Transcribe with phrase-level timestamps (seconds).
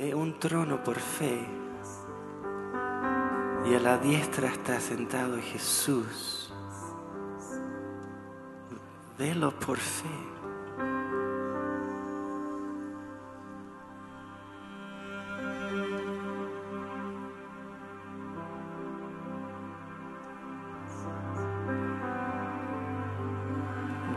[0.00, 1.46] Ve un trono por fe.
[3.66, 6.50] Y a la diestra está sentado Jesús.
[9.18, 10.08] Velo por fe.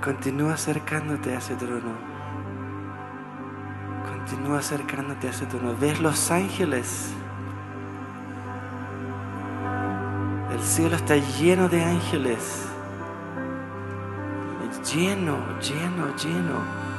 [0.02, 2.13] Continúa acercándote a ese trono.
[4.30, 5.76] Continúa acercándote a ese trono.
[5.76, 7.12] ¿Ves los ángeles?
[10.54, 12.68] El cielo está lleno de ángeles.
[14.94, 16.93] Lleno, lleno, lleno.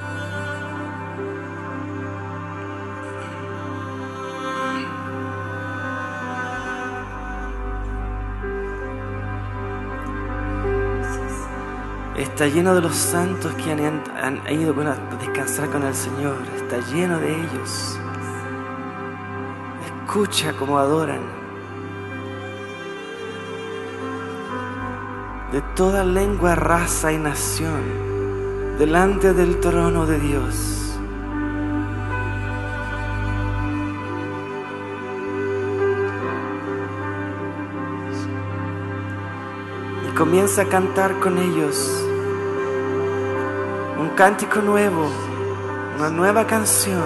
[12.35, 16.35] Está lleno de los santos que han, ido a descansar con el Señor.
[16.57, 17.97] Está lleno de ellos.
[19.87, 21.21] Escucha cómo adoran.
[25.53, 28.79] De toda lengua, raza y nación.
[28.81, 30.99] Delante del trono de Dios.
[40.11, 42.05] Y comienza a cantar con ellos
[44.15, 45.11] cántico nuevo,
[45.99, 47.03] una nueva canción.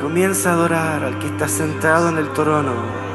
[0.00, 3.11] Comienza a adorar al que está sentado en el trono.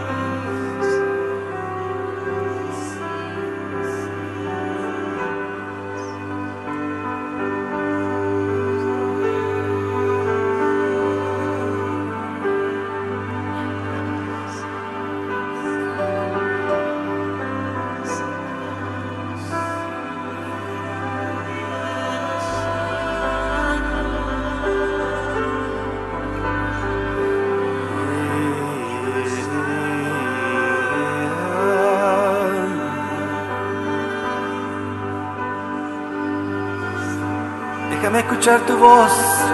[38.48, 39.47] Escuchar tu.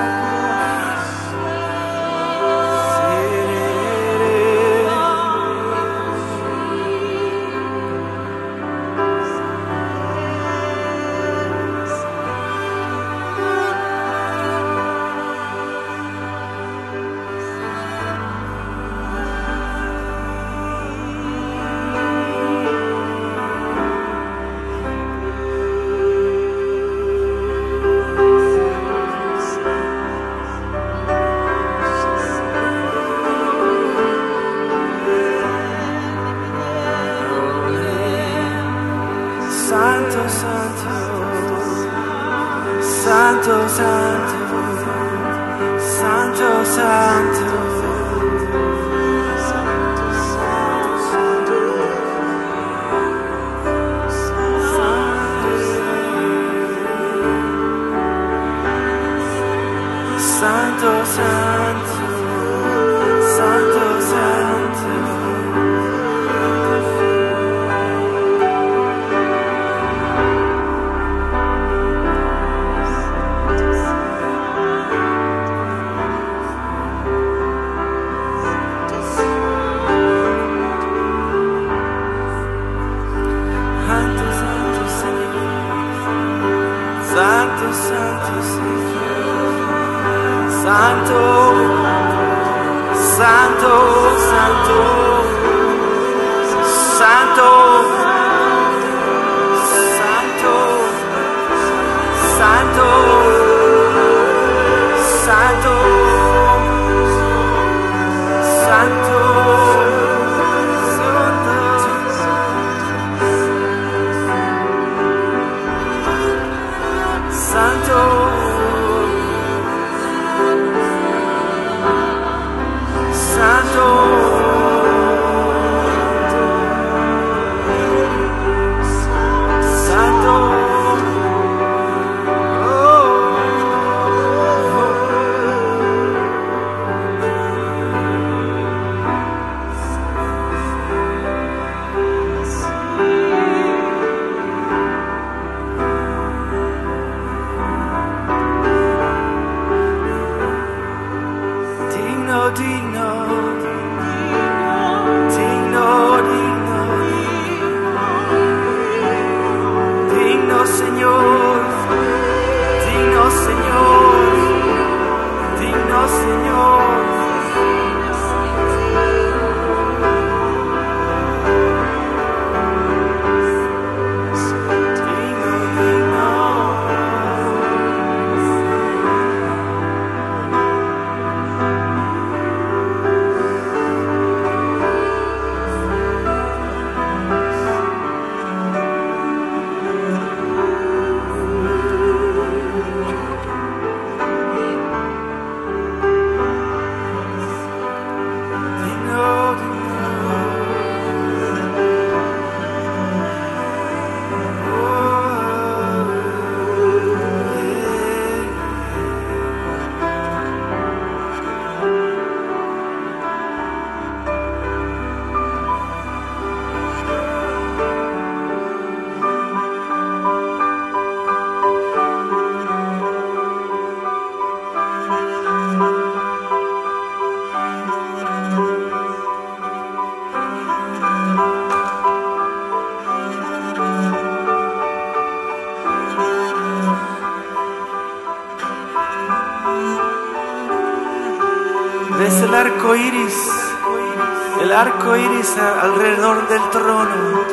[245.04, 247.44] Arco iris alrededor del trono.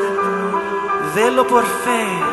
[1.15, 2.30] Velo por fe.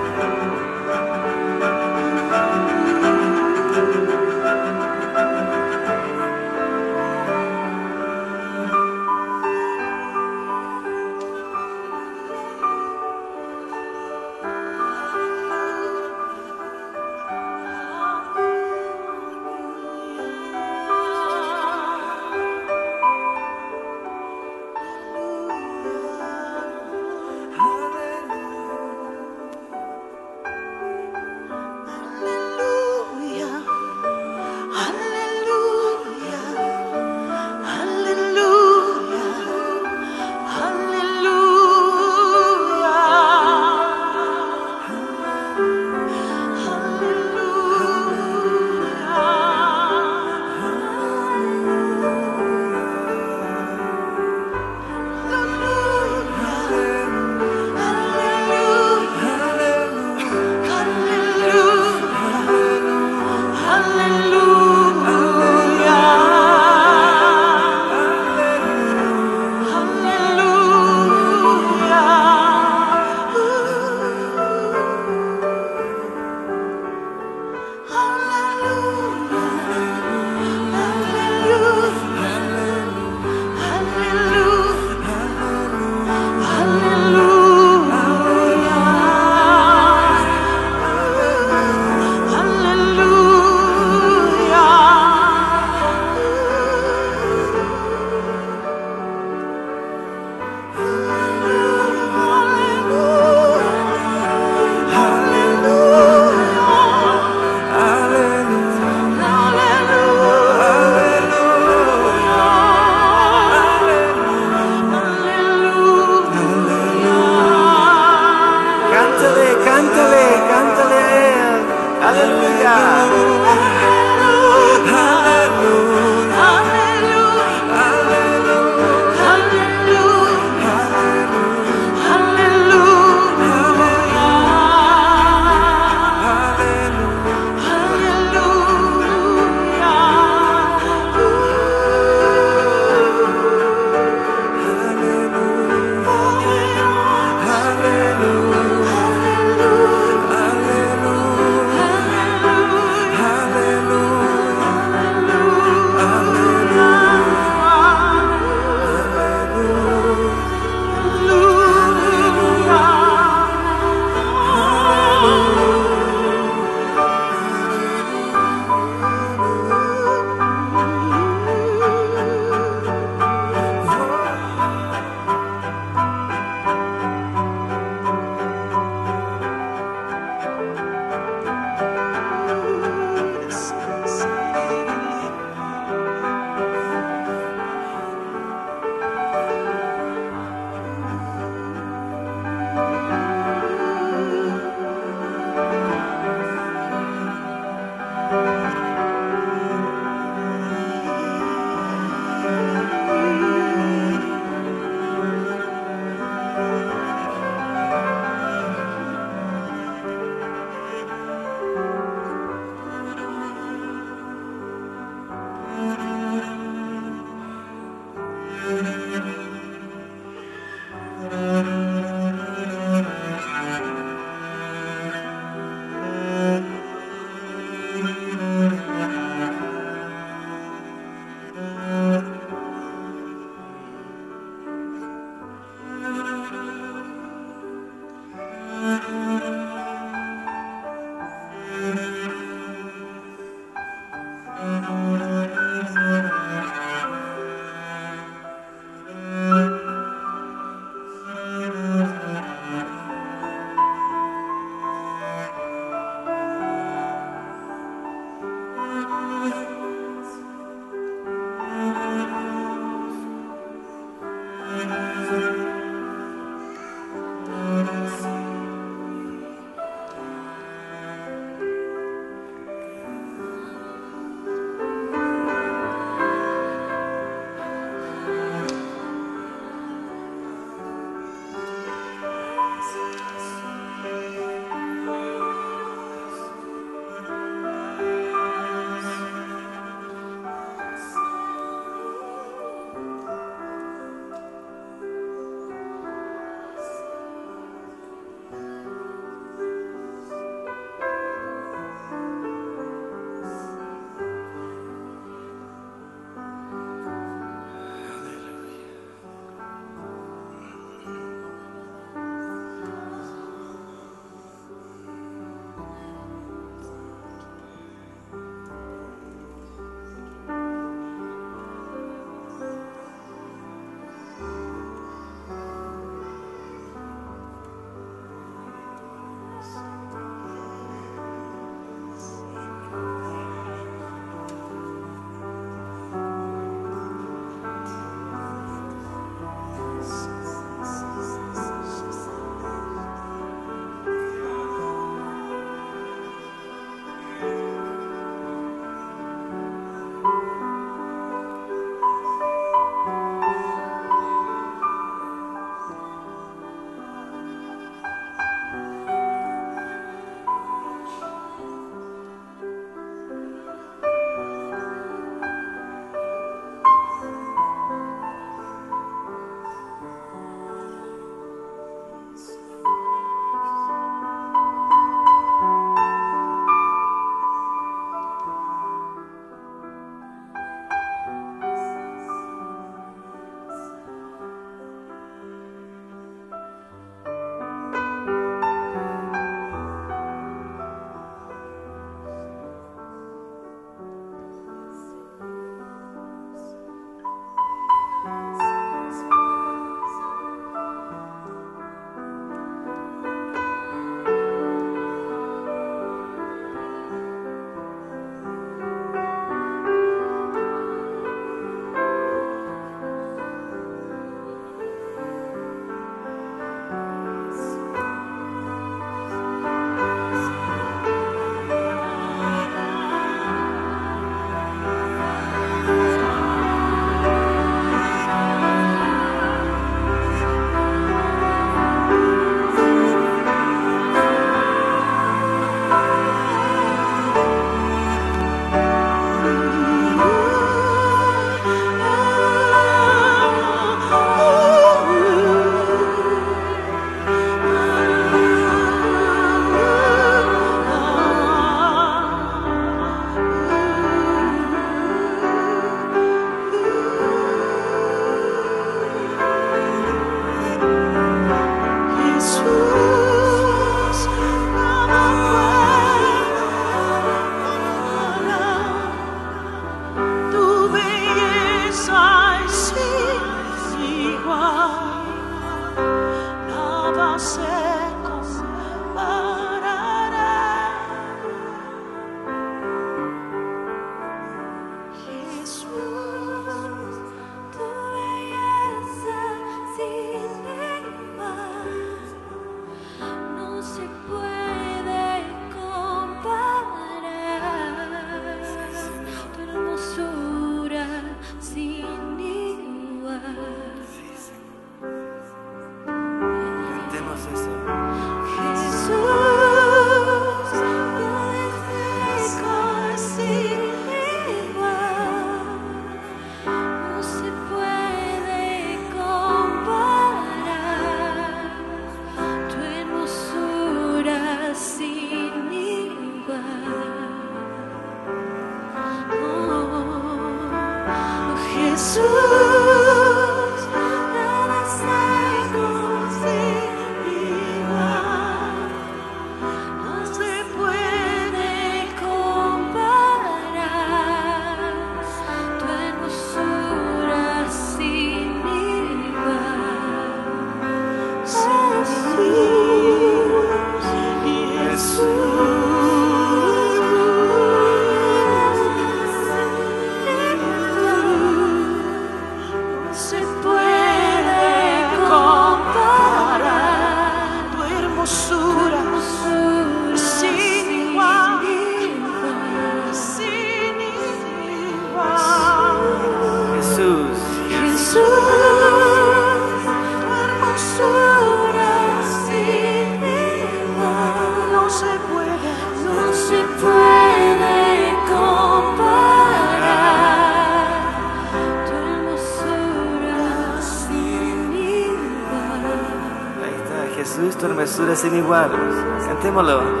[599.51, 599.81] Cantémoslo.
[599.81, 600.00] Jesús,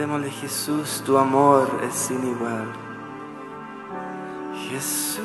[0.00, 2.72] Cantémosle Jesús, tu amor es sin igual.
[4.70, 5.20] Jesús,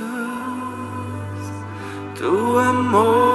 [2.19, 3.34] tu amor.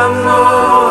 [0.00, 0.89] amor.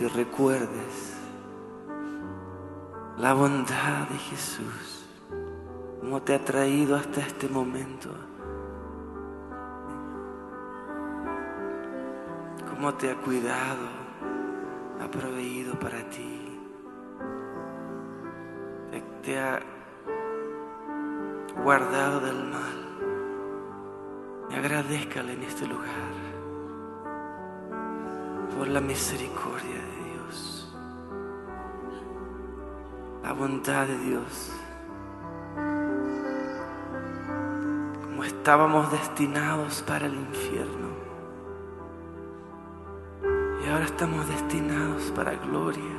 [0.00, 1.16] y recuerdes
[3.18, 5.06] la bondad de Jesús,
[6.00, 8.08] cómo te ha traído hasta este momento,
[12.70, 13.88] cómo te ha cuidado,
[15.02, 16.58] ha proveído para ti,
[18.90, 19.60] te, te ha
[21.62, 22.82] guardado del mal.
[24.50, 26.31] Y agradezcale en este lugar
[28.56, 30.72] por la misericordia de Dios,
[33.22, 34.52] la bondad de Dios.
[38.02, 40.88] Como estábamos destinados para el infierno
[43.64, 45.96] y ahora estamos destinados para gloria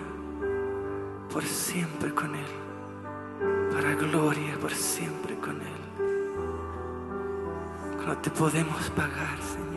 [1.31, 5.83] por siempre con Él, para gloria por siempre con Él.
[8.05, 9.72] No te podemos pagar, Señor.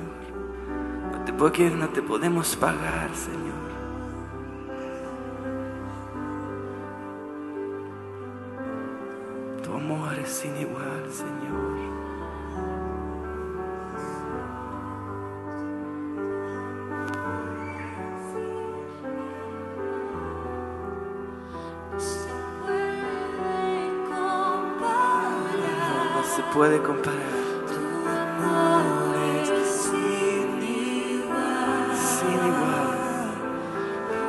[1.38, 3.75] Porque no te podemos pagar, Señor.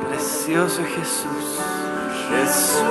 [0.08, 1.60] Precioso Jesús.
[2.30, 2.82] Jesús,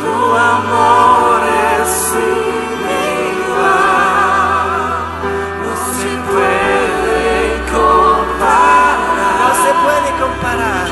[0.00, 1.42] Tu amor
[1.80, 2.80] es sin
[3.28, 4.16] igual.
[5.64, 8.96] No se puede comparar.
[9.40, 10.88] No se puede comparar.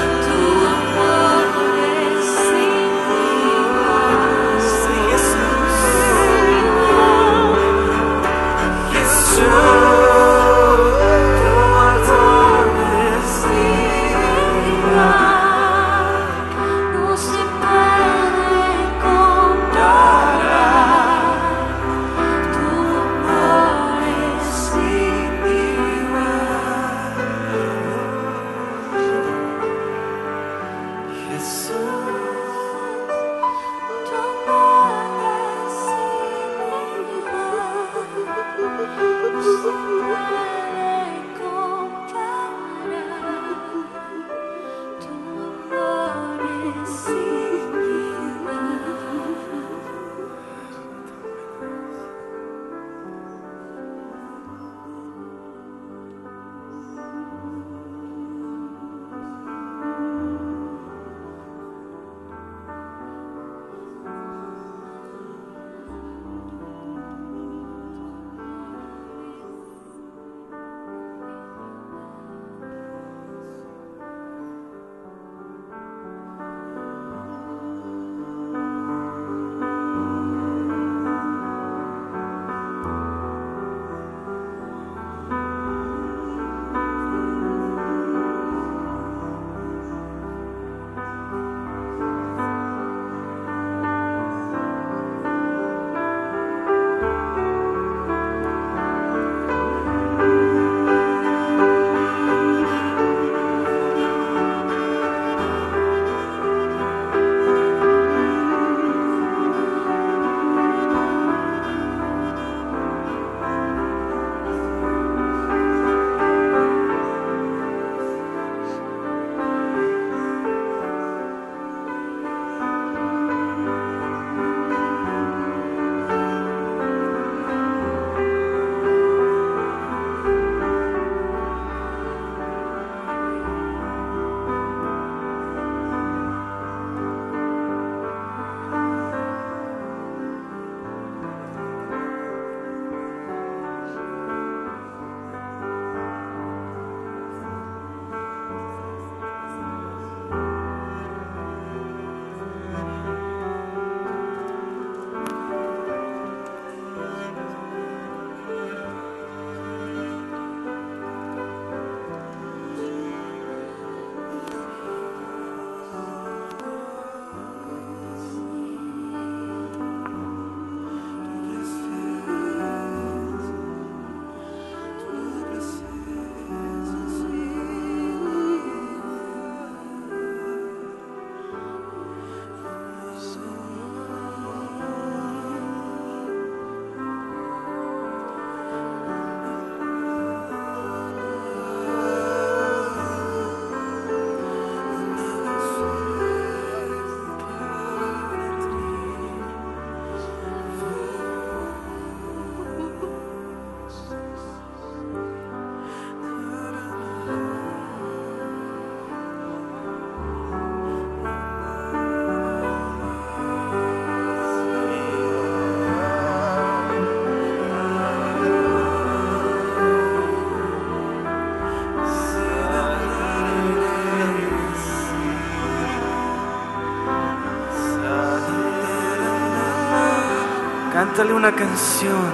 [231.17, 232.31] Cántale una canción.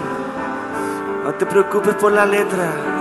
[1.23, 2.92] No te preocupes por la letra.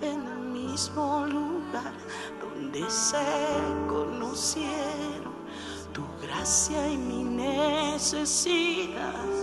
[0.00, 1.92] en el mismo lugar
[2.40, 3.18] donde se
[3.88, 5.34] conocieron
[5.92, 9.37] tu gracia y mi necesidad.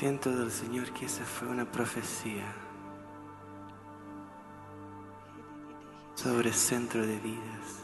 [0.00, 2.50] Siento del Señor que esa fue una profecía
[6.14, 7.82] sobre centro de vidas.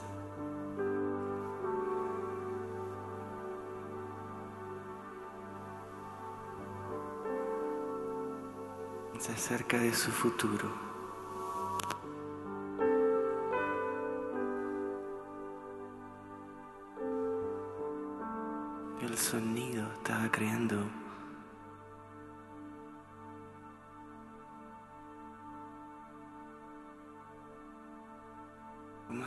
[9.18, 10.85] Se acerca de su futuro.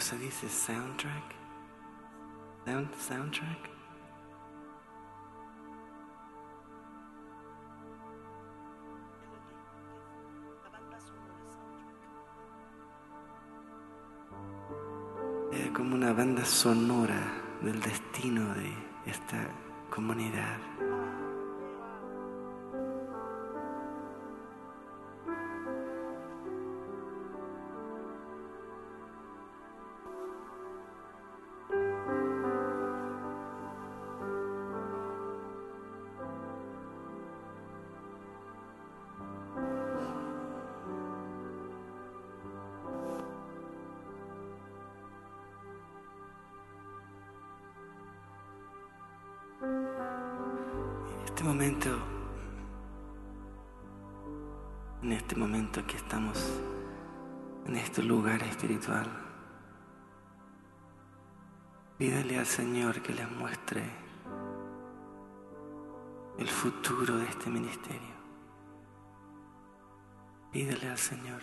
[0.09, 0.49] Se dice?
[0.49, 1.35] Soundtrack?
[2.65, 3.69] Sound, soundtrack?
[15.75, 17.21] Como una banda sonora
[17.61, 18.73] del destino de
[19.05, 19.47] esta
[19.89, 20.57] comunidad.
[62.49, 63.83] Señor que les muestre
[66.39, 68.15] el futuro de este ministerio.
[70.51, 71.41] Pídale al Señor,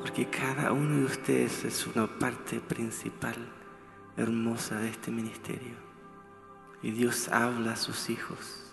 [0.00, 3.34] porque cada uno de ustedes es una parte principal,
[4.16, 5.74] hermosa de este ministerio.
[6.80, 8.72] Y Dios habla a sus hijos.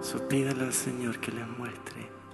[0.00, 2.25] So, pídale al Señor que les muestre.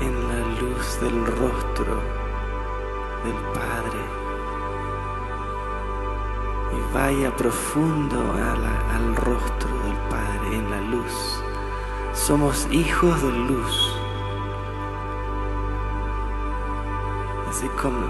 [0.00, 2.02] En la luz del rostro
[3.24, 4.00] del Padre
[6.72, 8.32] y vaya profundo
[8.92, 11.42] al rostro del Padre en la luz.
[12.12, 13.92] Somos hijos de luz.
[17.48, 18.06] Así como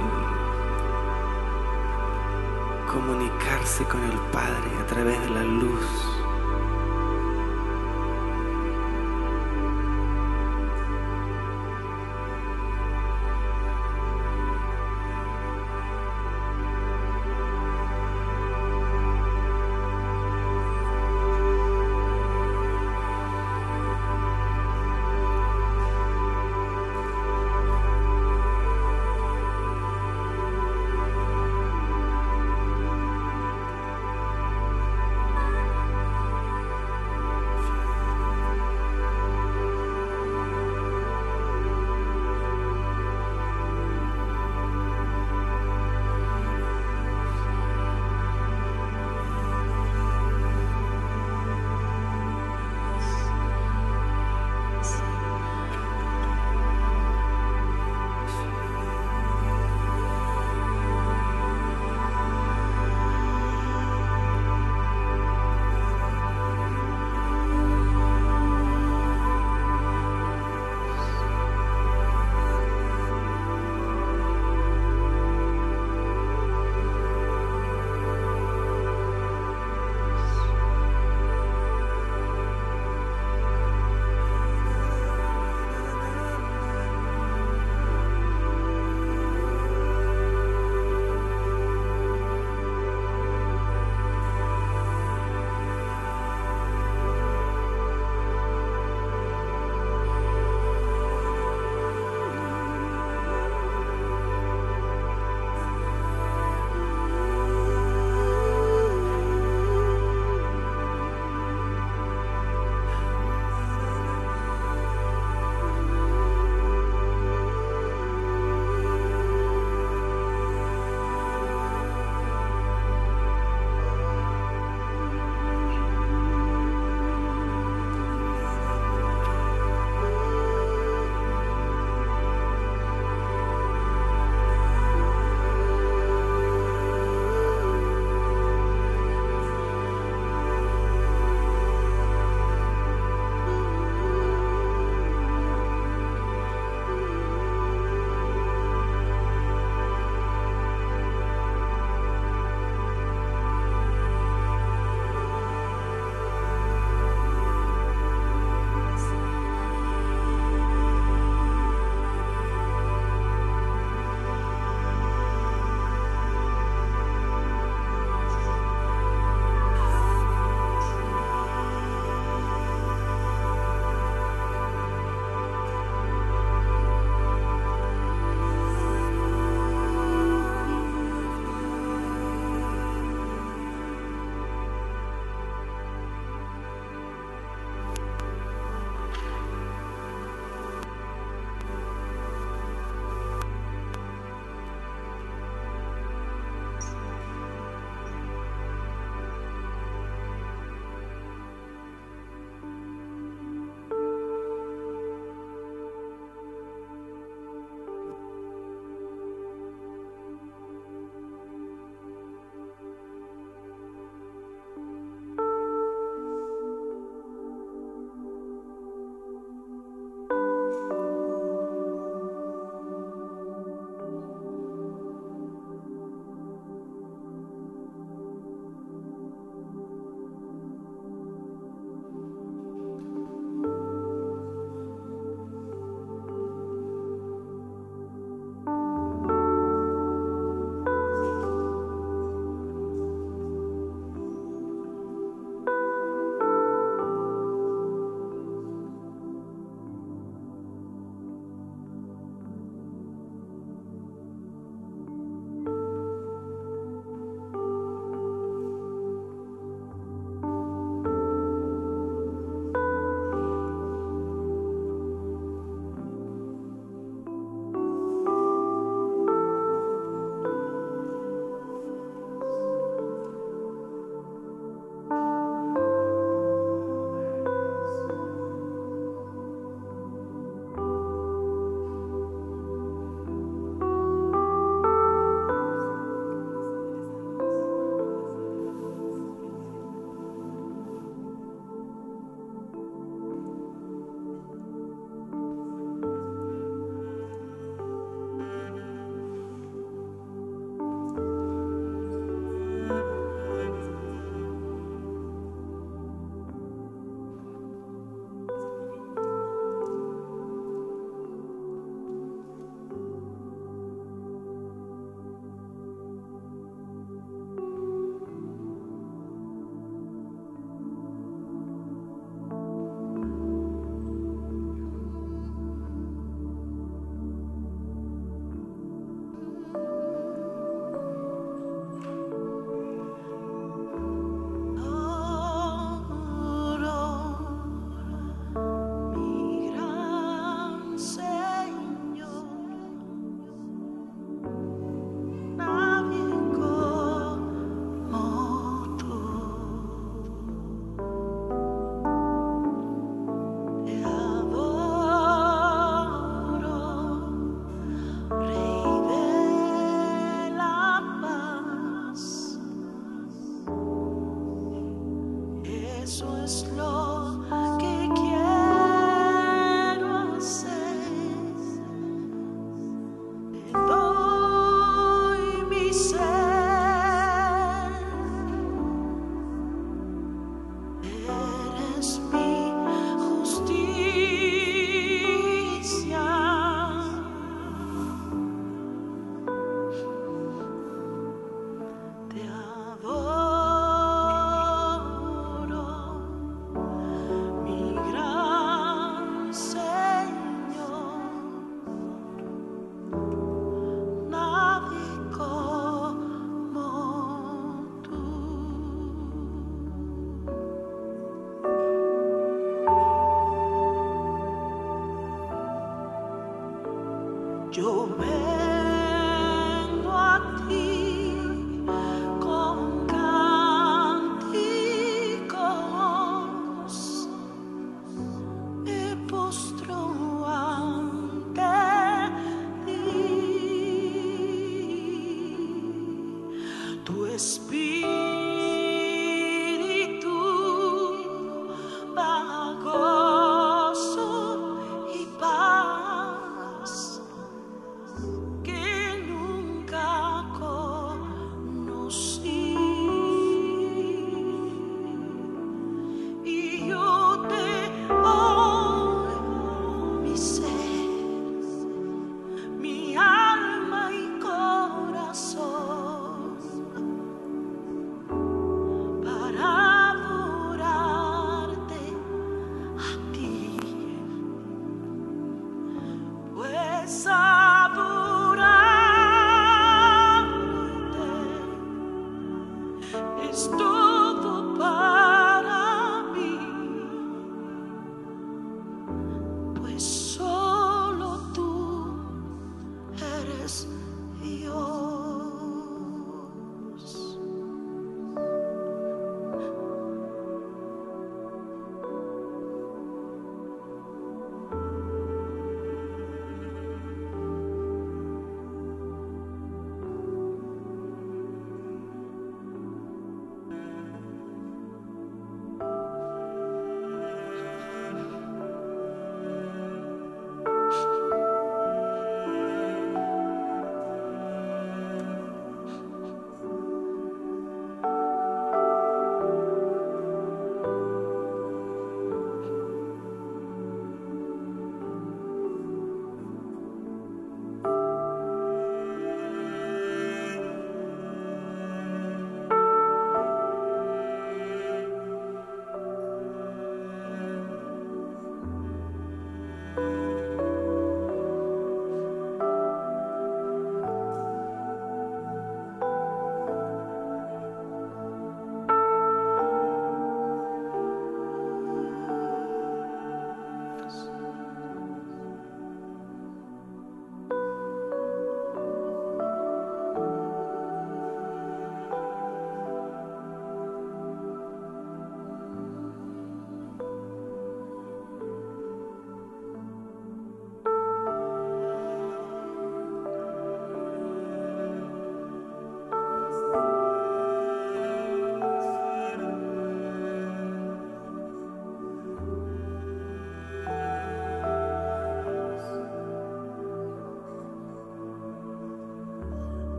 [2.90, 5.65] comunicarse con el Padre a través de la luz.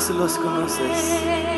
[0.00, 1.49] todos los conoces.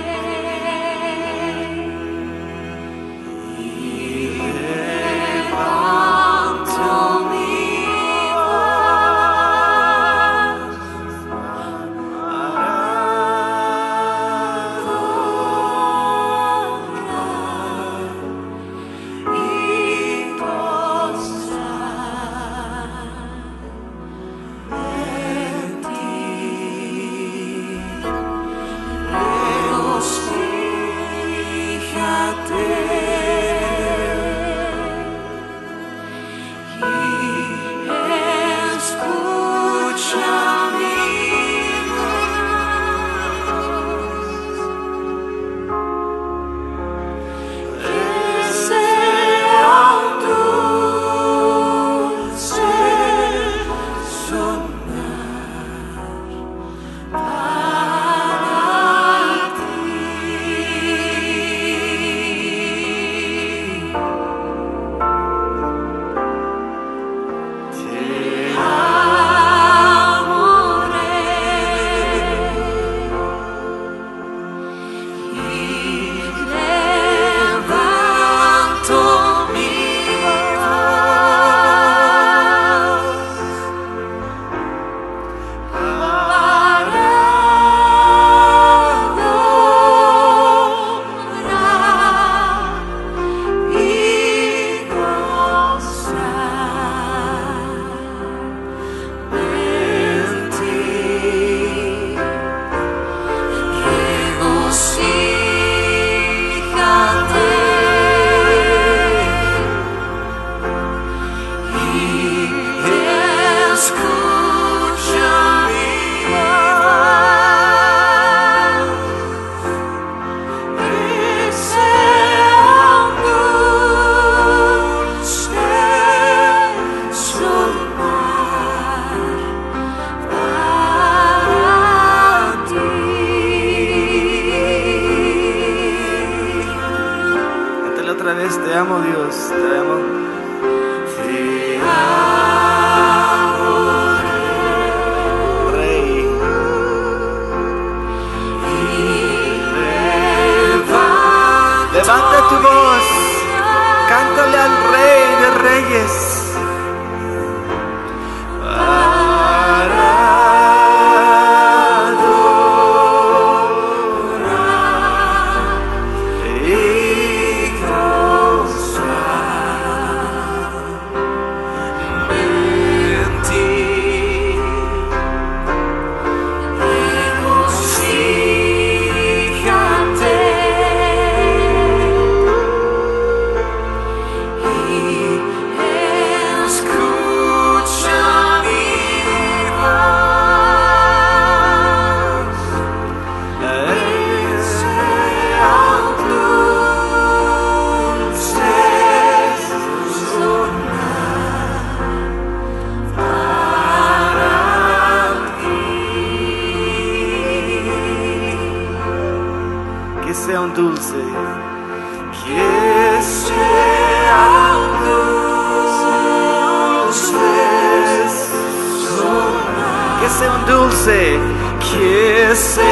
[220.23, 221.41] que sea é un dulce,
[221.81, 222.83] que sea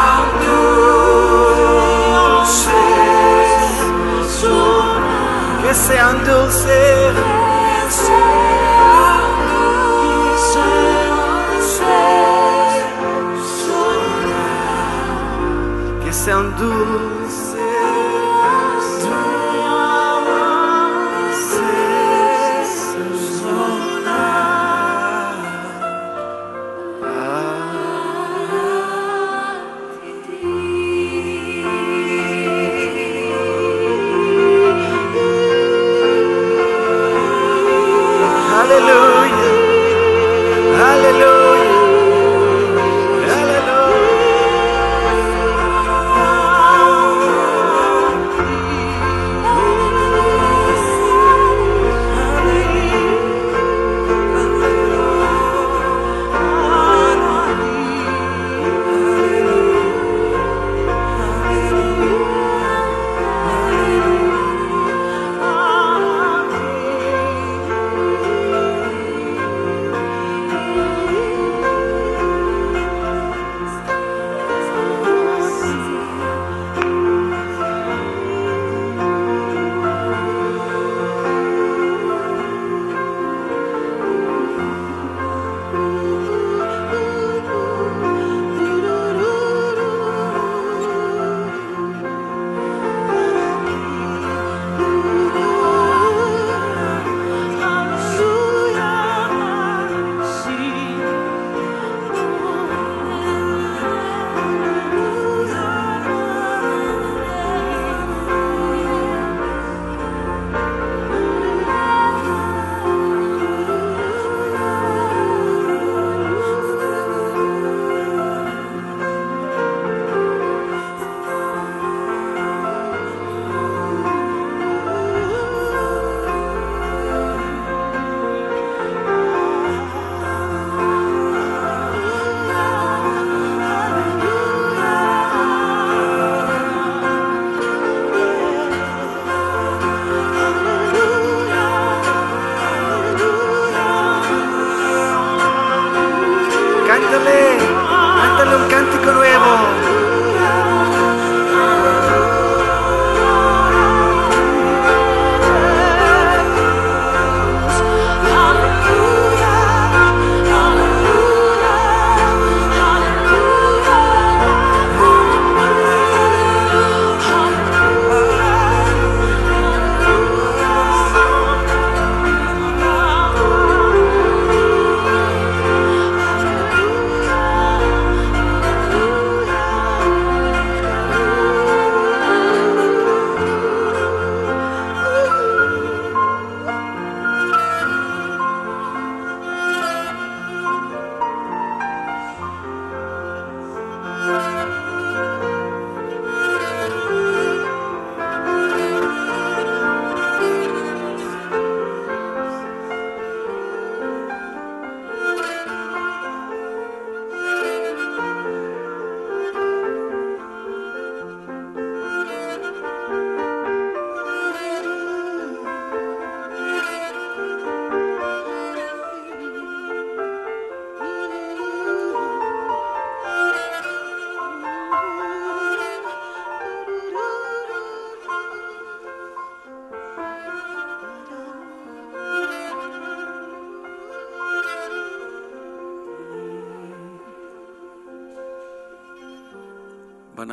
[0.00, 0.38] é un
[2.24, 2.70] dulce,
[5.62, 6.80] que sea é un dulce.
[16.02, 17.19] Que sea un dulce.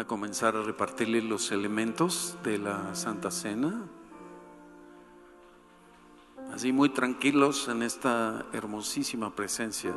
[0.07, 3.83] Comenzar a repartirle los elementos de la Santa Cena.
[6.53, 9.93] Así muy tranquilos en esta hermosísima presencia.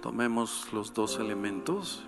[0.00, 2.06] Tomemos los dos elementos.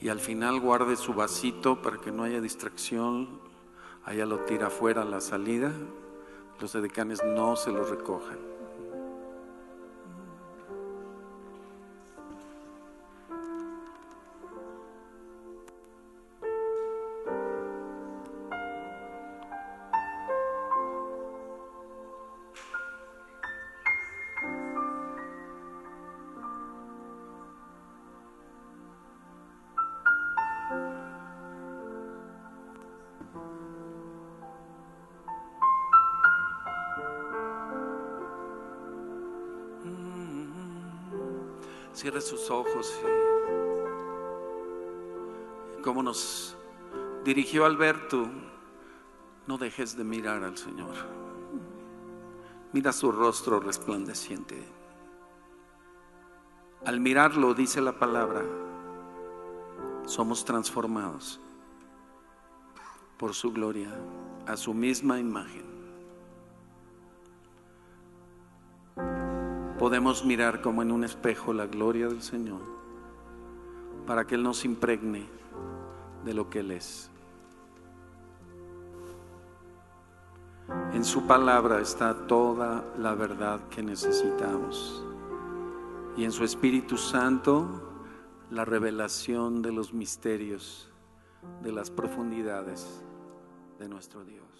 [0.00, 3.28] Y al final guarde su vasito para que no haya distracción.
[4.04, 5.70] Allá lo tira afuera a la salida.
[6.60, 8.51] Los decanes no se lo recojan.
[42.02, 42.92] Cierre sus ojos
[45.78, 46.56] y como nos
[47.24, 48.26] dirigió Alberto,
[49.46, 50.96] no dejes de mirar al Señor.
[52.72, 54.60] Mira su rostro resplandeciente.
[56.84, 58.42] Al mirarlo, dice la palabra,
[60.04, 61.38] somos transformados
[63.16, 63.96] por su gloria
[64.48, 65.71] a su misma imagen.
[69.82, 72.60] Podemos mirar como en un espejo la gloria del Señor
[74.06, 75.26] para que Él nos impregne
[76.24, 77.10] de lo que Él es.
[80.92, 85.04] En su palabra está toda la verdad que necesitamos.
[86.16, 87.66] Y en su Espíritu Santo
[88.50, 90.92] la revelación de los misterios,
[91.60, 93.02] de las profundidades
[93.80, 94.51] de nuestro Dios.